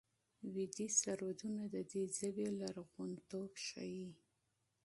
ویدي 0.53 0.87
سرودونه 1.01 1.63
د 1.73 1.75
دې 1.91 2.03
ژبې 2.17 2.47
لرغونتوب 2.59 3.51
ښيي. 3.65 4.09